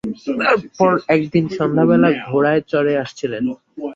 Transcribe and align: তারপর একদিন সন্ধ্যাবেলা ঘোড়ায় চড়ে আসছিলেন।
তারপর 0.41 0.91
একদিন 1.15 1.45
সন্ধ্যাবেলা 1.57 2.09
ঘোড়ায় 2.27 2.61
চড়ে 2.71 2.93
আসছিলেন। 3.03 3.43